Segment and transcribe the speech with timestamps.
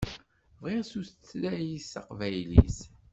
[0.61, 2.77] Bɣiɣ tutayt taqbaylit.